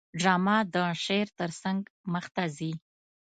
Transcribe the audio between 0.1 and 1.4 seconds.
ډرامه د شعر